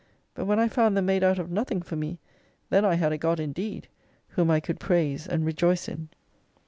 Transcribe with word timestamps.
But 0.33 0.45
when 0.45 0.57
I 0.59 0.67
found 0.67 0.97
them 0.97 1.05
made 1.05 1.23
out 1.23 1.37
of 1.37 1.51
nothing 1.51 1.79
for 1.83 1.95
me, 1.95 2.19
then 2.71 2.83
I 2.83 2.95
had 2.95 3.11
a 3.11 3.19
God 3.19 3.39
indeed, 3.39 3.87
whom 4.29 4.49
I 4.49 4.59
could 4.59 4.79
praise, 4.79 5.27
and 5.27 5.45
rejoice 5.45 5.87
in. 5.87 6.09